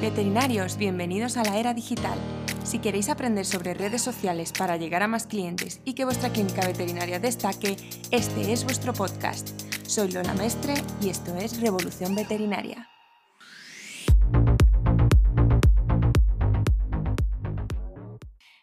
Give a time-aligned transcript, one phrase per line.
[0.00, 2.16] Veterinarios, bienvenidos a la era digital.
[2.62, 6.64] Si queréis aprender sobre redes sociales para llegar a más clientes y que vuestra clínica
[6.64, 7.76] veterinaria destaque,
[8.12, 9.60] este es vuestro podcast.
[9.88, 12.88] Soy Lola Mestre y esto es Revolución Veterinaria.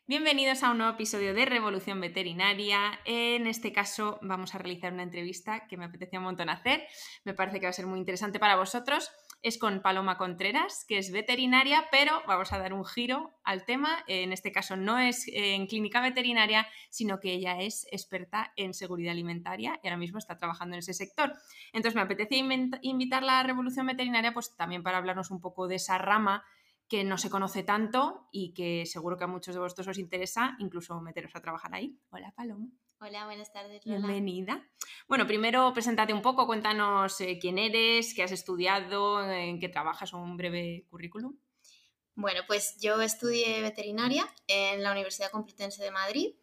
[0.07, 2.97] Bienvenidos a un nuevo episodio de Revolución Veterinaria.
[3.03, 6.87] En este caso vamos a realizar una entrevista que me apetecía un montón hacer.
[7.25, 9.11] Me parece que va a ser muy interesante para vosotros
[9.45, 14.03] es con Paloma Contreras, que es veterinaria, pero vamos a dar un giro al tema.
[14.07, 19.11] En este caso no es en clínica veterinaria, sino que ella es experta en seguridad
[19.11, 21.31] alimentaria y ahora mismo está trabajando en ese sector.
[21.73, 22.37] Entonces me apetece
[22.81, 26.43] invitarla a Revolución Veterinaria, pues también para hablarnos un poco de esa rama
[26.87, 30.55] que no se conoce tanto y que seguro que a muchos de vosotros os interesa,
[30.57, 31.99] incluso meteros a trabajar ahí.
[32.09, 32.65] Hola Paloma.
[32.99, 33.83] Hola, buenas tardes.
[33.83, 34.65] Bienvenida.
[35.07, 40.13] Bueno, primero preséntate un poco, cuéntanos eh, quién eres, qué has estudiado, en qué trabajas,
[40.13, 41.37] un breve currículum.
[42.15, 46.35] Bueno, pues yo estudié veterinaria en la Universidad Complutense de Madrid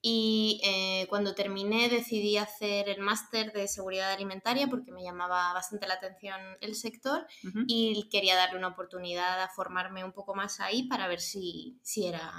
[0.00, 5.88] y eh, cuando terminé decidí hacer el máster de seguridad alimentaria porque me llamaba bastante
[5.88, 7.26] la atención el sector
[7.66, 12.06] y quería darle una oportunidad a formarme un poco más ahí para ver si, si
[12.06, 12.32] era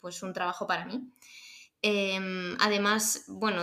[0.00, 1.08] pues un trabajo para mí.
[1.84, 3.60] Em, además, bueno,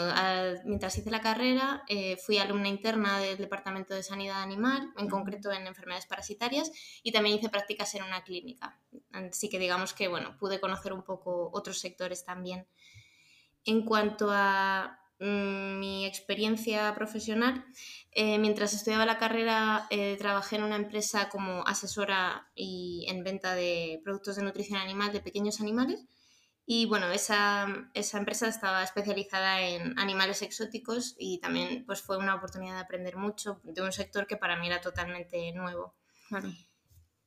[0.65, 5.53] mientras hice la carrera, eh, fui alumna interna del Departamento de Sanidad Animal, en concreto
[5.53, 6.69] en enfermedades parasitarias,
[7.01, 8.77] y también hice prácticas en una clínica.
[9.13, 12.67] Así que digamos que, bueno, pude conocer un poco otros sectores también.
[13.63, 17.65] En cuanto a mm, mi experiencia profesional,
[18.11, 23.55] eh, mientras estudiaba la carrera, eh, trabajé en una empresa como asesora y en venta
[23.55, 26.05] de productos de nutrición animal de pequeños animales
[26.71, 32.35] y bueno, esa, esa, empresa estaba especializada en animales exóticos y también pues, fue una
[32.35, 35.95] oportunidad de aprender mucho de un sector que para mí era totalmente nuevo.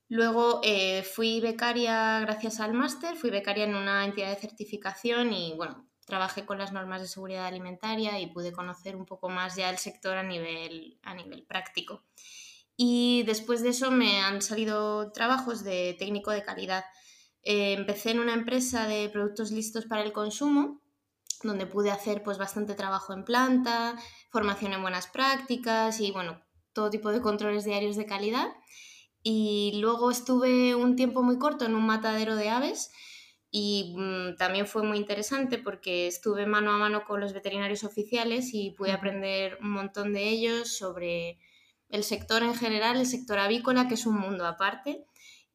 [0.09, 5.55] Luego eh, fui becaria gracias al máster, fui becaria en una entidad de certificación y
[5.57, 9.71] bueno, trabajé con las normas de seguridad alimentaria y pude conocer un poco más ya
[9.71, 12.05] el sector a nivel, a nivel práctico.
[12.77, 16.85] Y después de eso me han salido trabajos de técnico de calidad
[17.43, 20.81] eh, empecé en una empresa de productos listos para el consumo,
[21.43, 23.97] donde pude hacer pues bastante trabajo en planta,
[24.31, 26.41] formación en buenas prácticas y bueno,
[26.73, 28.49] todo tipo de controles diarios de calidad.
[29.25, 32.91] Y luego estuve un tiempo muy corto en un matadero de aves
[33.51, 38.51] y mm, también fue muy interesante porque estuve mano a mano con los veterinarios oficiales
[38.55, 41.39] y pude aprender un montón de ellos sobre
[41.89, 45.07] el sector en general, el sector avícola, que es un mundo aparte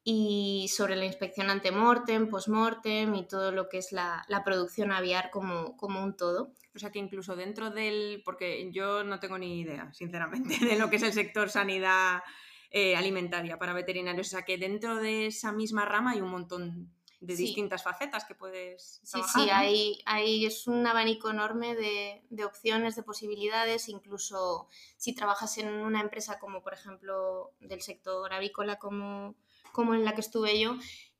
[0.10, 5.76] y sobre la inspección ante-mortem, post-mortem y todo lo que es la, producción aviar como,
[5.76, 6.54] como, un todo.
[6.74, 10.90] O sea que incluso dentro del, porque yo no tengo ni idea, sinceramente, de lo
[10.90, 12.24] que es el sector sanidad
[12.72, 16.90] eh, alimentaria para veterinarios, o sea que dentro de esa misma rama hay un montón
[17.20, 19.34] de distintas facetas que puedes trabajar.
[19.34, 25.14] Sí, sí, hay, hay, es un abanico enorme de, de, opciones, de posibilidades, incluso si
[25.14, 29.36] trabajas en una empresa como por ejemplo del sector avícola como
[29.78, 30.76] como en la que estuve yo,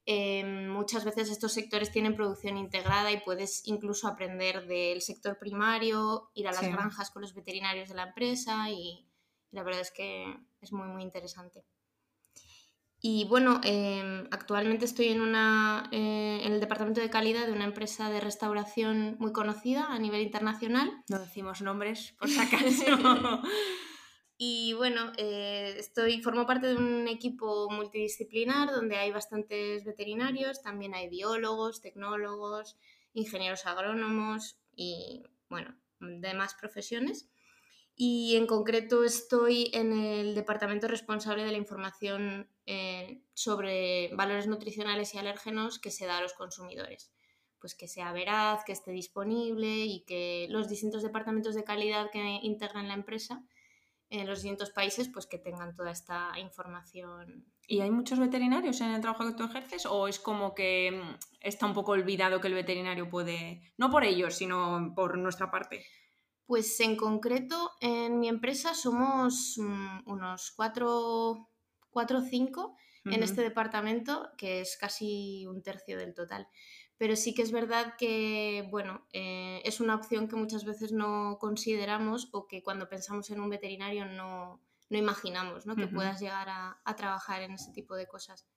[0.08, 6.32] em, muchas veces estos sectores tienen producción integrada y puedes incluso aprender del sector primario,
[6.34, 9.06] ir a las granjas con los veterinarios de la empresa y,
[9.52, 11.64] la verdad es que es muy, muy interesante.
[13.00, 17.66] Y bueno, em, actualmente estoy en, una, eh, en el departamento de calidad de una
[17.66, 20.92] empresa de restauración muy conocida a nivel internacional.
[21.10, 23.44] No decimos nombres, por si acaso.
[24.40, 30.94] Y bueno, eh, estoy, formo parte de un equipo multidisciplinar donde hay bastantes veterinarios, también
[30.94, 32.78] hay biólogos, tecnólogos,
[33.14, 37.28] ingenieros agrónomos y bueno, demás profesiones.
[37.96, 45.16] Y en concreto estoy en el departamento responsable de la información eh, sobre valores nutricionales
[45.16, 47.12] y alérgenos que se da a los consumidores.
[47.60, 52.20] Pues que sea veraz, que esté disponible y que los distintos departamentos de calidad que
[52.44, 53.44] integran la empresa
[54.10, 57.46] en los distintos países pues que tengan toda esta información.
[57.68, 61.18] ¿Y hay muchos veterinarios en el trabajo que tú ejerces o es como que mm,
[61.42, 65.86] está un poco olvidado que el veterinario puede, no por ellos, sino por nuestra parte?
[66.46, 71.50] Pues en concreto en mi empresa somos mm, unos cuatro,
[71.90, 72.76] cuatro o cinco
[73.06, 76.46] en este departamento, que es casi un tercio del total
[76.98, 81.38] pero sí que es verdad que, bueno, eh, es una opción que muchas veces no
[81.40, 85.76] consideramos o que cuando pensamos en un veterinario no, no imaginamos, ¿no?
[85.76, 88.48] Que puedas llegar a, a, trabajar en ese tipo de cosas.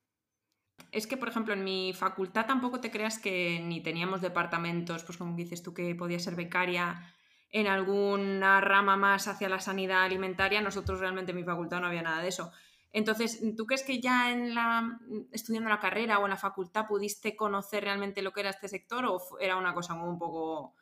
[0.91, 5.19] Es que, por ejemplo, en mi facultad tampoco te creas que ni teníamos departamentos, pues
[5.19, 7.15] como dices tú que podías ser becaria
[7.51, 12.03] en alguna rama más hacia la sanidad alimentaria, nosotros realmente en mi facultad no había
[12.03, 12.53] nada de eso.
[12.93, 15.01] Entonces, ¿tú crees que ya en la,
[15.33, 19.07] estudiando la carrera o en la facultad pudiste conocer realmente lo que era este sector
[19.07, 20.75] o era una cosa un poco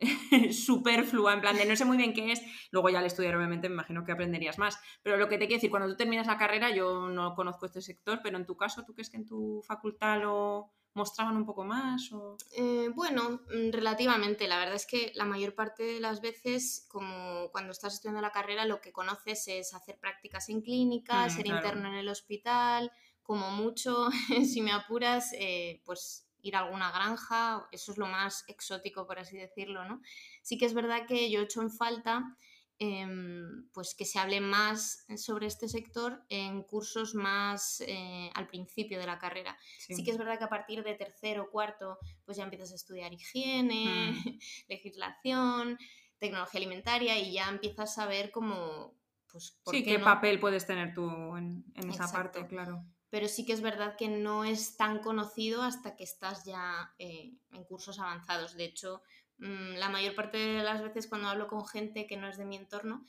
[0.52, 3.68] superflua, en plan de no sé muy bien qué es, luego ya al estudiar obviamente
[3.68, 6.36] me imagino que aprenderías más, pero lo que te quiero decir, cuando tú terminas la
[6.36, 9.62] carrera yo no conozco este sector, pero en tu caso, ¿tú crees que en tu
[9.66, 12.10] facultad lo mostraban un poco más?
[12.12, 12.36] O...
[12.56, 14.48] Eh, bueno, mm, relativamente.
[14.48, 18.32] La verdad es que la mayor parte de las veces, como cuando estás estudiando la
[18.32, 22.90] carrera, lo que conoces es hacer prácticas en clínicas, mm, ser interno en el hospital,
[23.22, 24.08] como mucho,
[24.56, 29.18] si me apuras, eh, pues ir a alguna granja, eso es lo más exótico, por
[29.18, 30.02] así decirlo, ¿no?
[30.42, 32.36] Sí que es verdad que yo he hecho en falta
[32.86, 38.98] Em, pues que se hable más sobre este sector en cursos más eh, al principio
[38.98, 39.56] de la carrera.
[39.78, 40.04] Sí.
[40.04, 43.12] que es verdad que a partir de tercero o cuarto, pues ya empiezas a estudiar
[43.12, 44.38] higiene, mm.
[44.68, 45.78] legislación,
[46.18, 48.94] tecnología alimentaria y ya empiezas a ver cómo...
[49.32, 53.60] Pues, sí, qué, papel puedes tener tú en, esa parte, claro pero sí que es
[53.60, 58.56] verdad que no es tan conocido hasta que estás ya eh, en cursos avanzados.
[58.56, 59.02] De hecho,
[59.38, 62.56] la mayor parte de las veces cuando hablo con gente que no es de mi
[62.56, 63.04] entorno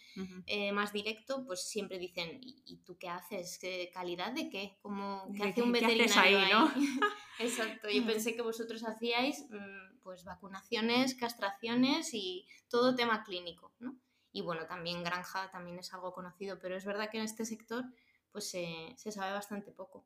[0.48, 3.60] eh, más directo, pues siempre dicen, ¿y, tú qué haces?
[3.60, 4.78] ¿Qué ¿Calidad de qué?
[4.82, 6.72] ¿Cómo, ¿Qué hace un veterinario ahí, ¿no?
[7.40, 13.96] Exacto, yo pensé que vosotros hacíais mm, pues vacunaciones, castraciones y todo tema clínico, ¿no?
[14.32, 17.86] Y bueno, también granja también es algo conocido, pero es verdad que en este sector
[18.32, 20.06] pues se sabe bastante poco.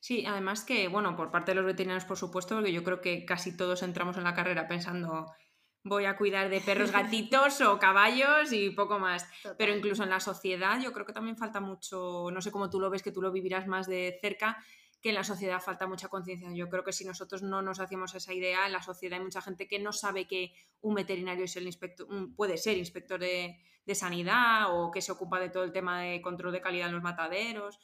[0.00, 3.24] Sí, además que, bueno, por parte de los veterinarios, por supuesto, porque yo creo que
[3.24, 5.32] casi todos entramos en la carrera pensando
[5.88, 9.26] voy a cuidar de perros, gatitos o caballos y poco más.
[9.56, 12.80] Pero incluso en la sociedad yo creo que también falta mucho, no sé cómo tú
[12.80, 14.62] lo ves, que tú lo vivirás más de cerca,
[15.00, 16.48] que en la sociedad falta mucha conciencia.
[16.52, 19.42] Yo creo que si nosotros no nos hacíamos esa idea, en la sociedad hay mucha
[19.42, 22.06] gente que no sabe que un veterinario es el inspector,
[22.36, 23.58] puede ser inspector de,
[23.88, 26.94] de sanidad o que se ocupa de todo el tema de control de calidad en
[26.94, 27.78] los mataderos.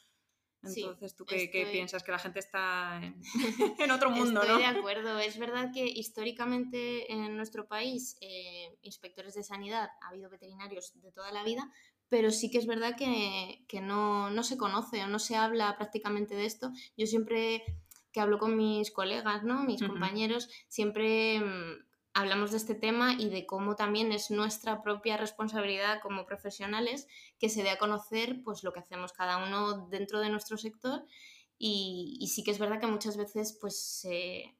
[0.65, 2.03] Entonces, ¿tú qué, piensas?
[2.03, 3.21] ¿Que la gente está en,
[3.91, 5.19] otro mundo, estoy de acuerdo.
[5.19, 11.11] Es verdad que históricamente en nuestro país, eh, inspectores de sanidad, ha habido veterinarios de
[11.11, 11.71] toda la vida,
[12.09, 16.35] pero sí que es verdad que, no, no, se conoce o no se habla prácticamente
[16.35, 16.71] de esto.
[16.97, 17.63] Yo siempre
[18.11, 19.63] que hablo con mis colegas, ¿no?
[19.63, 21.85] mis compañeros, siempre mm,
[22.15, 27.07] hablamos de este tema y de cómo también es nuestra propia responsabilidad como profesionales
[27.39, 31.05] que se dé a conocer pues lo que hacemos cada uno dentro de nuestro sector.
[31.57, 34.55] Y, sí que es verdad que muchas veces pues se,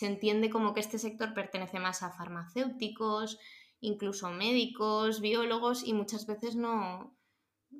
[0.00, 3.38] entiende como que este sector pertenece más a farmacéuticos,
[3.80, 7.16] incluso médicos, biólogos y muchas veces no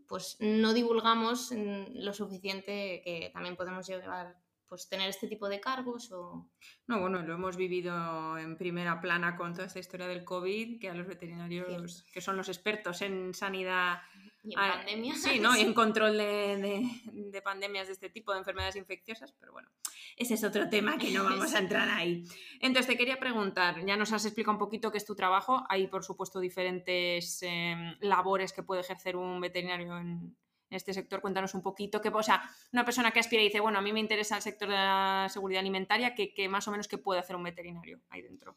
[0.07, 4.44] pues no divulgamos lo suficiente que también podemos llevar
[4.75, 6.51] pues tener este tipo de cargos o...
[6.89, 10.91] No, bueno, lo hemos vivido en primera plana con toda esta historia del COVID, que
[10.91, 14.01] a los veterinarios, que son los expertos en sanidad...
[14.43, 15.23] Y en pandemias.
[15.23, 15.57] Sí, ¿no?
[15.57, 19.71] Y en control de, pandemias de este tipo, de enfermedades infecciosas, pero bueno,
[20.17, 22.25] ese es otro tema que no vamos a entrar ahí.
[22.59, 25.87] Entonces, te quería preguntar, ya nos has explicado un poquito qué es tu trabajo, hay
[25.87, 30.37] por supuesto diferentes em, labores que puede ejercer un veterinario en,
[30.75, 31.21] este sector.
[31.21, 32.43] Cuéntanos un poquito, que, o sea,
[32.73, 35.29] una persona que aspira y dice, bueno, a mí me interesa el sector de la
[35.31, 38.57] seguridad alimentaria, que, más o menos qué puede hacer un veterinario ahí dentro.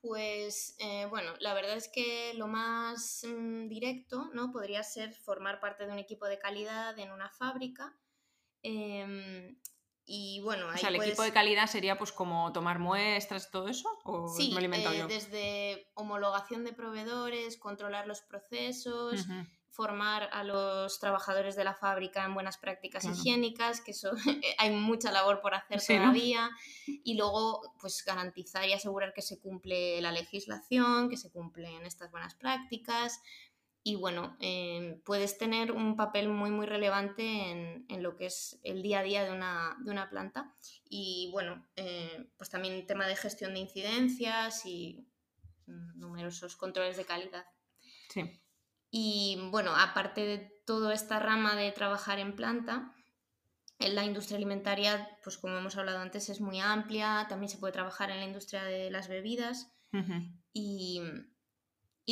[0.00, 4.52] Pues eh, bueno, la verdad es que lo más mm, directo ¿no?
[4.52, 7.96] podría ser formar parte de un equipo de calidad en una fábrica.
[8.62, 9.56] Em,
[10.06, 13.88] y bueno, o sea, el equipo de calidad sería pues como tomar muestras, todo eso,
[14.04, 19.26] o sí, eh, desde homologación de proveedores, controlar los procesos,
[19.74, 24.12] formar a los trabajadores de la fábrica en buenas prácticas higiénicas, que eso
[24.58, 26.48] hay mucha labor por hacer todavía,
[26.86, 32.12] y luego pues garantizar y asegurar que se cumple la legislación, que se cumplen estas
[32.12, 33.20] buenas prácticas,
[33.82, 38.80] y bueno, em, puedes tener un papel muy muy relevante en, lo que es el
[38.80, 40.54] día a día de una, de una planta,
[40.88, 45.04] y bueno, eh, pues también tema de gestión de incidencias y
[45.66, 47.44] numerosos controles de calidad.
[48.08, 48.40] Sí.
[48.96, 52.94] Y bueno, aparte de toda esta rama de trabajar en planta,
[53.80, 57.72] en la industria alimentaria, pues como hemos hablado antes, es muy amplia, también se puede
[57.72, 59.74] trabajar en la industria de las bebidas
[60.52, 61.00] y,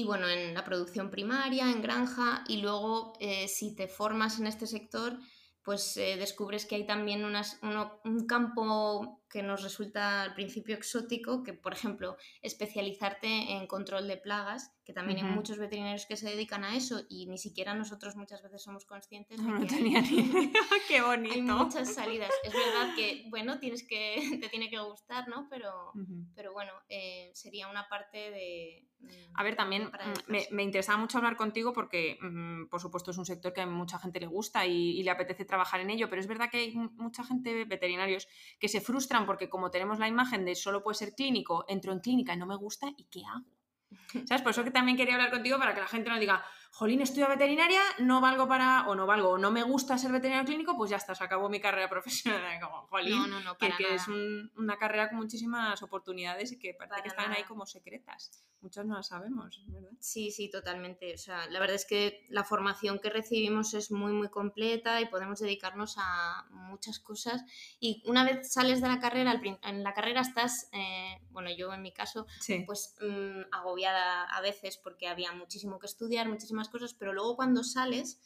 [0.05, 4.67] bueno, en la producción primaria, en granja y luego eh, si te formas en este
[4.67, 5.17] sector,
[5.63, 11.55] pues eh, descubres que hay también un campo que nos resulta al principio exótico, que
[11.55, 16.65] por ejemplo especializarte en control de plagas que también hay muchos veterinarios que se dedican
[16.65, 19.81] a eso y ni siquiera nosotros muchas veces somos conscientes de No, no que hay-
[19.81, 20.51] tenía ni idea.
[20.89, 21.41] Qué hay bonito.
[21.57, 22.31] muchas salidas.
[22.43, 25.47] Es verdad que, bueno, tienes que, te tiene que gustar, ¿no?
[25.49, 25.93] Pero,
[26.35, 28.89] pero bueno, eh, sería una parte de...
[28.99, 33.13] mm, A ver, también mm, me, me interesaba mucho hablar contigo porque, mm, por supuesto,
[33.13, 35.91] es un sector que a mucha gente le gusta y, y le apetece trabajar en
[35.91, 38.27] ello, pero es verdad que hay mu- mucha gente, veterinarios,
[38.59, 42.01] que se frustran porque como tenemos la imagen de solo puede ser clínico, entro en
[42.01, 43.47] clínica y no me gusta, ¿y qué hago?
[44.27, 44.43] ¿Sabes?
[44.43, 47.29] Por eso que también quería hablar contigo para que la gente no diga, jolín, estudio
[47.29, 50.91] veterinaria, no valgo para, o no valgo, o no me gusta ser veterinario clínico, pues
[50.91, 51.89] ya está, se acabó mi carrera
[52.51, 52.61] profesional.
[52.61, 53.95] Como, jolín, No, no, no, que, para que nada.
[53.97, 57.67] es un- una carrera con muchísimas oportunidades y que parece Para que están ahí como
[57.67, 58.43] secretas.
[58.63, 59.91] Muchas no las sabemos, ¿verdad?
[59.99, 61.13] Sí, sí, totalmente.
[61.15, 65.07] O sea, la verdad es que la formación que recibimos es muy, muy completa y
[65.07, 67.43] podemos dedicarnos a muchas cosas.
[67.81, 71.83] Y una vez sales de la carrera, en la carrera estás, eh, bueno, yo en
[71.83, 72.63] mi caso, Sí.
[72.65, 77.65] pues mm, agobiada a veces porque había muchísimo que estudiar, muchísimas cosas, pero luego cuando
[77.65, 78.21] sales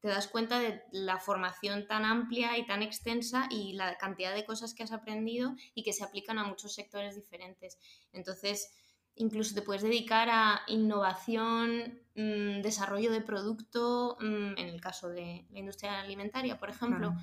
[0.00, 4.44] te das cuenta de la formación tan amplia y tan extensa y la cantidad de
[4.44, 7.78] cosas que has aprendido y que se aplican a muchos sectores diferentes.
[8.12, 8.70] Entonces,
[9.16, 15.46] incluso te puedes dedicar a innovación, mm, desarrollo de producto, mm, en el caso de
[15.50, 17.16] la industria alimentaria, por ejemplo, Claro.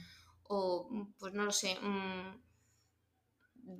[0.43, 1.77] o mm, pues no lo sé,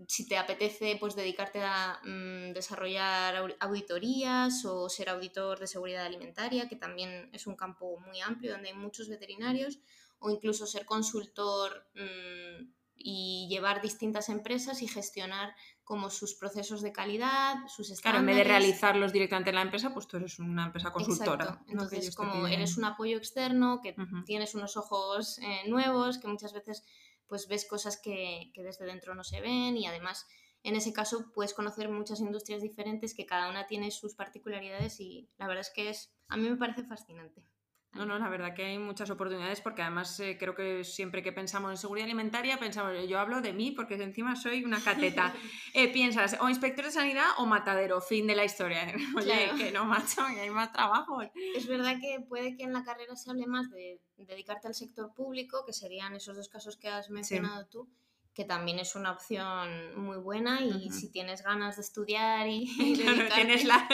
[0.08, 6.06] si te apetece pues dedicarte a mm, desarrollar au- auditorías o ser auditor de seguridad
[6.06, 9.80] alimentaria, que también es un campo muy amplio donde hay muchos veterinarios,
[10.20, 16.92] o incluso ser consultor mm, y llevar distintas empresas y gestionar como sus procesos de
[16.94, 18.01] calidad, sus estándares.
[18.01, 21.62] Claro, en vez de realizarlos directamente en la empresa, pues tú eres una empresa consultora.
[21.68, 23.94] Entonces, como eres un apoyo externo, que
[24.25, 26.84] tienes unos ojos eh, nuevos, que muchas veces
[27.27, 30.25] pues ves cosas que, que desde dentro no se ven y además
[30.63, 35.29] en ese caso puedes conocer muchas industrias diferentes que cada una tiene sus particularidades y
[35.38, 37.44] la verdad es que es a mí me parece fascinante.
[37.96, 41.32] No, no, la verdad que hay muchas oportunidades porque además eh, creo que siempre que
[41.32, 45.34] pensamos en seguridad alimentaria, pensamos, yo hablo de mí porque encima soy una cateta.
[45.74, 48.82] Eh, piensas, o inspector de sanidad o matadero, fin de la historia.
[49.18, 49.58] Oye, Claro.
[49.58, 51.22] que no, macho, que hay más trabajo.
[51.56, 55.14] Es verdad que puede que en la carrera se hable más de dedicarte al sector
[55.14, 57.90] público, que serían esos dos casos que has mencionado tú,
[58.36, 62.94] que también es una opción muy buena y si tienes ganas de estudiar y, y
[63.01, 63.88] Claro, tienes la,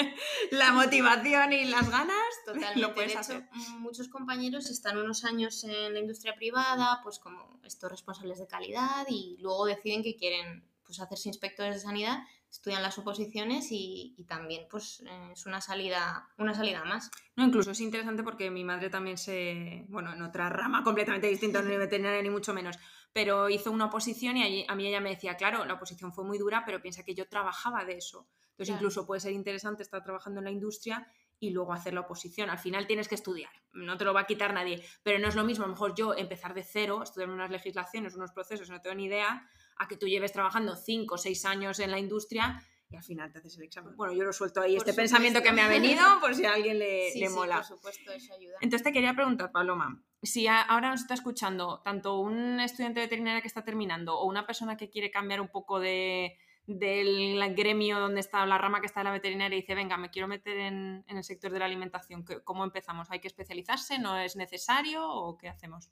[0.52, 2.80] la motivación y las ganas, Totalmente.
[2.80, 3.38] lo puedes de hacer.
[3.56, 8.48] hecho, muchos compañeros están unos años en la industria privada, pues como estos responsables de
[8.48, 12.20] calidad y luego deciden que quieren pues, hacerse inspectores de sanidad,
[12.50, 17.10] estudian las oposiciones y, y también pues eh, es una salida, una salida más.
[17.36, 21.62] No, incluso es interesante porque mi madre también se, bueno, en otra rama completamente distinta,
[21.62, 22.78] no veterinaria ni mucho menos,
[23.14, 26.24] pero hizo una oposición y allí- a mí ella me decía, claro, la oposición fue
[26.24, 28.28] muy dura, pero piensa que yo trabajaba de eso.
[28.52, 28.76] Entonces Claro.
[28.80, 31.08] incluso puede ser interesante estar trabajando en la industria
[31.40, 32.50] y luego hacer la oposición.
[32.50, 35.36] Al final tienes que estudiar, no te lo va a quitar nadie, pero no es
[35.36, 38.80] lo mismo a lo mejor yo empezar de cero, estudiar unas legislaciones, unos procesos, no
[38.80, 42.64] tengo ni idea, a que tú lleves trabajando cinco o seis años en la industria
[42.92, 43.96] y al final te haces el examen.
[43.96, 46.54] Bueno, yo lo suelto ahí, Por este pensamiento que me ha venido, por si a
[46.54, 47.56] alguien le, Sí, le sí, mola.
[47.58, 48.58] por supuesto, eso ayuda.
[48.62, 53.42] Entonces te quería preguntar, Paloma, si ahora nos está escuchando tanto un estudiante de veterinaria
[53.42, 58.20] que está terminando o una persona que quiere cambiar un poco de, del gremio donde
[58.20, 61.04] está la rama que está en la veterinaria y dice, venga, me quiero meter en,
[61.08, 63.10] en el sector de la alimentación, ¿qué- ¿cómo empezamos?
[63.10, 64.00] ¿Hay que especializarse?
[64.00, 65.08] ¿No es necesario?
[65.10, 65.90] ¿O qué hacemos?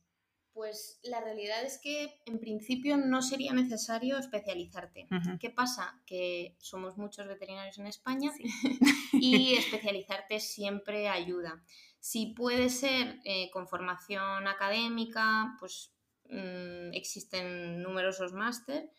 [0.60, 5.08] Pues la realidad es que en principio no sería necesario especializarte.
[5.40, 6.02] ¿Qué pasa?
[6.06, 8.30] Que somos muchos veterinarios en España
[9.14, 11.64] y especializarte siempre ayuda.
[12.02, 15.94] Si puede ser eh, con formación académica, pues
[16.26, 18.92] mm, existen numerosos máster.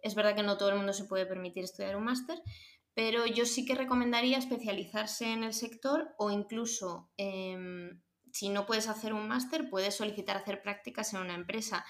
[0.00, 2.38] Es verdad que no todo el mundo se puede permitir estudiar un máster,
[2.92, 8.02] pero yo sí que recomendaría especializarse en el sector o incluso, em,
[8.36, 11.84] si no puedes hacer un máster, puedes solicitar hacer prácticas en una empresa.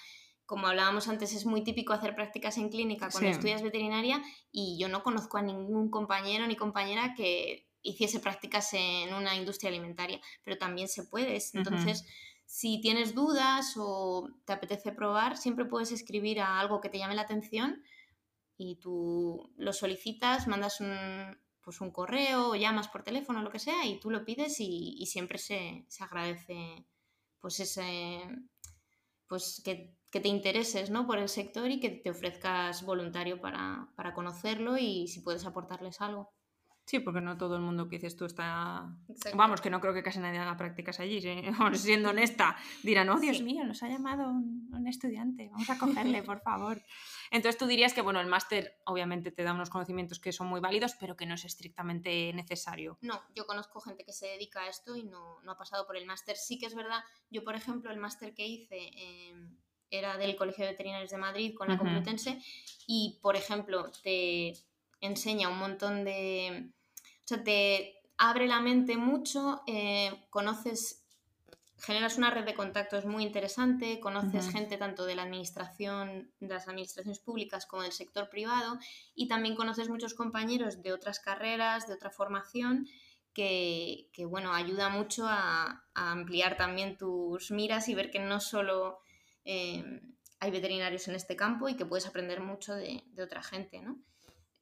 [0.45, 3.35] Como hablábamos antes, es muy típico hacer prácticas en clínica cuando Sí.
[3.35, 4.23] estudias veterinaria
[4.53, 9.71] y yo no conozco a ningún compañero ni compañera que hiciese prácticas en una industria
[9.71, 11.37] alimentaria, pero también se puede.
[11.55, 12.05] Entonces,
[12.45, 17.17] si tienes dudas o te apetece probar, siempre puedes escribir a algo que te llame
[17.17, 17.83] la atención
[18.57, 23.59] y tú lo solicitas, mandas un, pues un correo o llamas por teléfono, lo que
[23.59, 26.87] sea, y tú lo pides y, siempre se, se agradece
[27.41, 28.23] pues ese
[29.27, 31.09] pues que, que te intereses ¿no?
[31.09, 36.01] por el sector y que te ofrezcas voluntario para, para conocerlo y si puedes aportarles
[36.01, 36.36] algo.
[36.87, 38.89] Sí, porque no todo el mundo que dices tú está...
[39.35, 41.21] Vamos, que no creo que casi nadie haga prácticas allí.
[41.75, 46.41] Siendo honesta, dirán, oh Dios mío, nos ha llamado un, estudiante, vamos a cogerle, por
[46.43, 46.81] favor.
[47.33, 50.61] Entonces tú dirías que, bueno, el máster obviamente te da unos conocimientos que son muy
[50.61, 52.99] válidos, pero que no es estrictamente necesario.
[53.01, 55.97] No, yo conozco gente que se dedica a esto y no, no ha pasado por
[55.97, 56.37] el máster.
[56.37, 58.91] Sí que es verdad, yo por ejemplo, el máster que hice...
[58.95, 59.57] Em,
[59.89, 62.43] era del Colegio de Veterinarios de Madrid con la Complutense
[62.89, 64.55] y, por ejemplo, te
[65.01, 66.73] enseña un montón de...
[67.27, 71.05] O sea, te abre la mente mucho, eh, conoces,
[71.77, 76.69] generas una red de contactos muy interesante, conoces gente tanto de la administración, de las
[76.69, 78.79] administraciones públicas como del sector privado
[79.17, 82.87] y también conoces muchos compañeros de otras carreras, de otra formación
[83.35, 89.01] que, bueno, ayuda mucho a, ampliar también tus miras y ver que no solo
[89.45, 90.01] eh,
[90.39, 93.99] hay veterinarios en este campo y que puedes aprender mucho de, de otra gente, ¿no?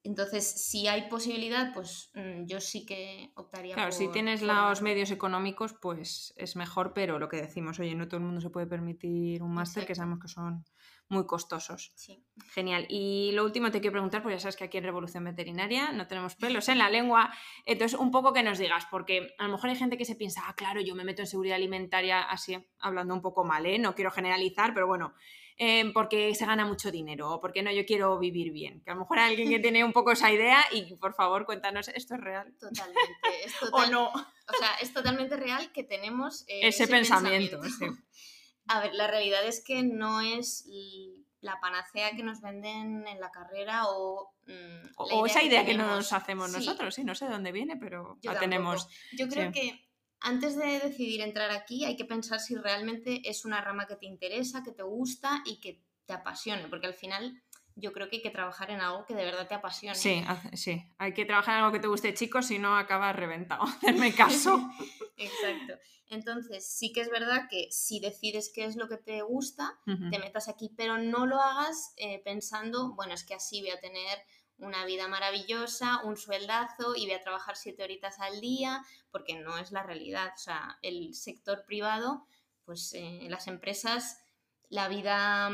[0.05, 5.11] Entonces, si hay posibilidad, pues mm, yo sí que optaría claro, si tienes los medios
[5.11, 8.67] económicos, pues es mejor, pero lo que decimos, oye, no todo el mundo se puede
[8.67, 10.63] permitir un máster, que sabemos que son
[11.09, 11.93] muy costosos.
[11.97, 12.23] Sí.
[12.53, 12.87] Genial.
[12.91, 16.07] Y lo último te quiero preguntar, pues ya sabes que aquí en Revolución Veterinaria no
[16.07, 17.33] tenemos pelos en la lengua,
[17.65, 20.43] entonces un poco que nos digas, porque a lo mejor hay gente que se piensa,
[20.47, 23.79] ah, claro, yo me meto en seguridad alimentaria así, hablando un poco mal, ¿eh?
[23.79, 25.15] No quiero generalizar, pero bueno
[25.57, 28.81] Em, porque se gana mucho dinero o porque no, yo quiero vivir bien.
[28.83, 31.47] Que a lo mejor hay alguien que tiene un poco esa idea y por favor
[31.47, 32.53] cuéntanos, ¿esto es real?
[32.59, 33.45] Totalmente.
[33.45, 34.09] Es o no.
[34.09, 37.61] O sea, es totalmente real que tenemos eh, ese, pensamiento.
[38.67, 40.67] A ver, la realidad es que no es
[41.41, 44.35] la panacea que nos venden en la carrera o...
[44.47, 48.19] Mm, o, esa idea que, nos hacemos nosotros, sí, no sé de dónde viene, pero
[48.23, 48.89] la tenemos.
[49.13, 49.87] Yo creo que
[50.25, 54.07] antes de decidir entrar aquí hay que pensar si realmente es una rama que te
[54.07, 57.43] interesa, que te gusta y que te apasione, porque al final
[57.77, 59.97] yo creo que hay que trabajar en algo que de verdad te apasione.
[59.97, 63.63] Sí, sí, hay que trabajar en algo que te guste, chicos, si no acabas reventado.
[63.83, 64.71] Hacerme caso.
[65.17, 65.75] Exacto.
[66.09, 70.19] Entonces, sí que es verdad que si decides qué es lo que te gusta, te
[70.19, 74.19] metas aquí, pero no lo hagas eh, pensando, bueno, es que así voy a tener
[74.59, 79.59] una vida maravillosa, un sueldazo y voy a trabajar siete horitas al día, porque no
[79.59, 80.33] es la realidad.
[80.35, 82.27] O sea, el sector privado,
[82.65, 84.19] pues eh, las empresas,
[84.69, 85.47] la vida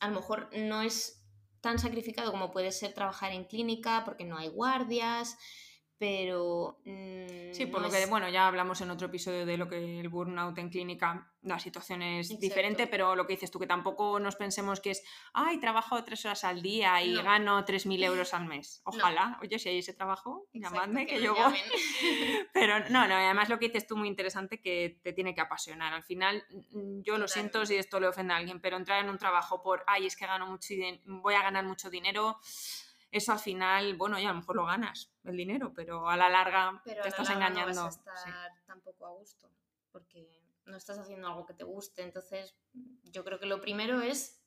[0.00, 1.24] a lo mejor no es
[1.60, 5.36] tan sacrificado como puede ser trabajar en clínica, porque no hay guardias,
[5.98, 6.78] pero...
[6.84, 10.08] Mm, sí, por lo que, bueno, ya hablamos en otro episodio de lo que el
[10.08, 14.36] burnout en clínica, la situación es diferente, pero lo que dices tú, que tampoco nos
[14.36, 15.02] pensemos que es,
[15.32, 18.80] ay, trabajo tres horas al día y gano 3.000 euros al mes.
[18.84, 21.58] Ojalá, oye, si hay ese trabajo, llamadme que, yo voy.
[22.52, 25.92] pero no, no, además lo que dices tú muy interesante que te tiene que apasionar.
[25.92, 29.10] Al final, mm, yo lo siento si esto le ofende a alguien, pero entrar en
[29.10, 30.74] un trabajo por, ay, es que gano mucho,
[31.06, 32.38] voy a ganar mucho dinero
[33.10, 36.28] eso al final, bueno, ya a lo mejor lo ganas, el dinero, pero a la
[36.28, 37.72] larga te estás engañando.
[37.74, 39.50] No vas a estar tampoco a gusto,
[39.90, 42.02] porque no estás haciendo algo que te guste.
[42.02, 42.54] Entonces,
[43.04, 44.38] yo creo que lo primero es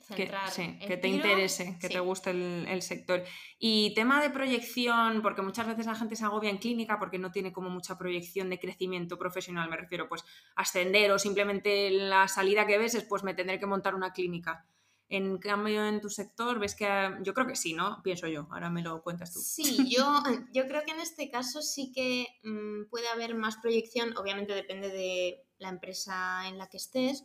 [0.00, 3.24] centrar que, que te interese, que te guste el, sector.
[3.58, 7.30] Y tema de proyección, porque muchas veces la gente se agobia en clínica porque no
[7.30, 10.24] tiene como mucha proyección de crecimiento profesional, me refiero pues
[10.56, 14.66] ascender o simplemente la salida que ves es pues me tendré que montar una clínica.
[15.08, 16.86] En cambio, en tu sector, ves que
[17.22, 18.02] yo creo que sí, ¿no?
[18.02, 19.40] Pienso yo, ahora me lo cuentas tú.
[19.40, 24.16] Sí, yo, yo creo que en este caso sí que mm, puede haber más proyección,
[24.16, 27.24] obviamente depende de la empresa en la que estés,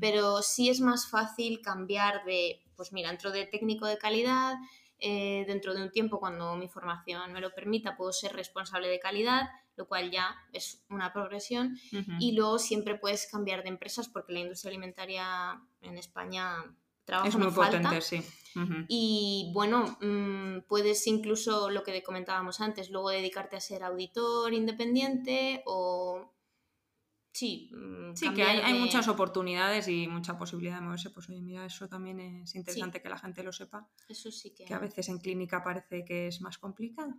[0.00, 4.54] pero sí es más fácil cambiar de, pues mira, dentro de técnico de calidad,
[4.98, 9.00] eh, dentro de un tiempo, cuando mi formación me lo permita, puedo ser responsable de
[9.00, 11.78] calidad, lo cual ya es una progresión.
[12.18, 16.54] Y luego siempre puedes cambiar de empresas porque la industria alimentaria en España
[17.24, 18.22] es muy potente, sí.
[18.88, 25.62] Y bueno, mm, puedes incluso lo que comentábamos antes, luego dedicarte a ser auditor independiente
[25.66, 26.34] o...
[27.32, 31.10] Sí, mm, sí que hay, muchas oportunidades y mucha posibilidad de moverse.
[31.10, 33.88] Pues oye, mira, eso también es interesante que la gente lo sepa.
[34.08, 34.64] Eso sí que.
[34.64, 37.14] Que a veces en clínica parece que es más complicado.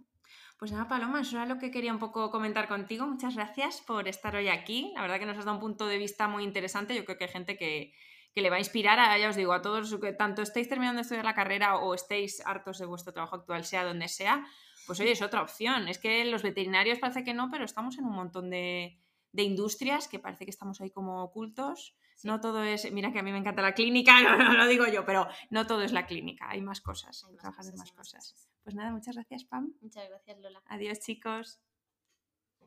[0.57, 3.07] Pues nada, Paloma, eso era lo que quería un poco comentar contigo.
[3.07, 4.91] Muchas gracias por estar hoy aquí.
[4.95, 6.93] La verdad que nos has dado un punto de vista muy interesante.
[6.93, 7.93] Yo creo que hay gente que,
[8.33, 10.97] que le va a inspirar a, ya os digo, a todos, que tanto estéis terminando
[10.97, 14.45] de estudiar la carrera o estéis hartos de vuestro trabajo actual, sea donde sea,
[14.87, 15.87] pues oye, es otra opción.
[15.87, 18.97] Es que los veterinarios parece que no, pero estamos en un montón de,
[19.33, 21.95] industrias que parece que estamos ahí como ocultos.
[22.23, 24.85] No todo es, mira que a mí me encanta la clínica, no, no, lo digo
[24.87, 28.49] yo, pero no todo es la clínica, hay más cosas, hay más, cosas, más cosas.
[28.63, 29.73] Pues nada, muchas gracias, Pam.
[29.81, 30.61] Muchas gracias, Lola.
[30.67, 31.59] Adiós, chicos.